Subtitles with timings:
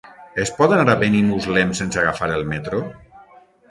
[0.43, 2.85] Es pot anar a Benimuslem sense agafar el metro?